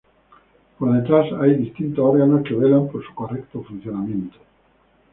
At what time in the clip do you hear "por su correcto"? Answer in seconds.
2.89-3.61